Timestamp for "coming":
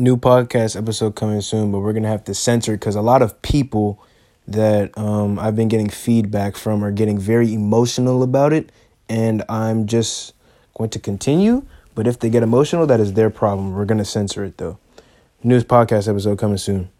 1.14-1.42, 16.38-16.58